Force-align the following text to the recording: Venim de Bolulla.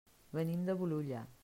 Venim 0.37 0.65
de 0.71 0.77
Bolulla. 0.81 1.25